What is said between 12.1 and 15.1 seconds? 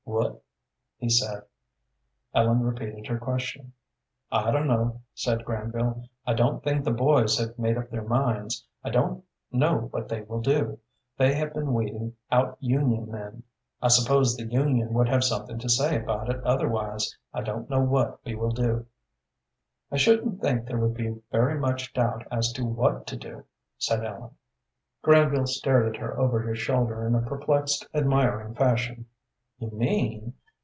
out union men. I suppose the union would